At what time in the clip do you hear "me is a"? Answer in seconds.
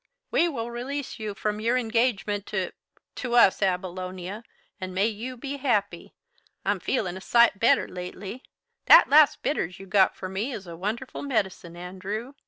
10.27-10.75